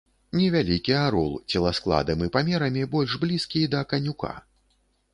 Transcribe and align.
Невялікі 0.37 0.93
арол, 1.01 1.33
целаскладам 1.53 2.25
і 2.25 2.31
памерамі 2.39 2.89
больш 2.97 3.11
блізкі 3.25 3.65
да 3.75 3.87
канюка. 3.93 4.37